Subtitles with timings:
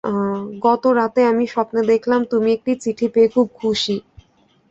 [0.63, 3.95] গত রাতে আমি স্বপ্নে দেখলাম, তুমি একটি চিঠি পেয়ে খুব খুশি।